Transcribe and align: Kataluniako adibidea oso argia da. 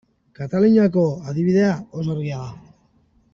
Kataluniako 0.37 1.03
adibidea 1.33 1.75
oso 2.01 2.11
argia 2.15 2.41
da. 2.47 2.51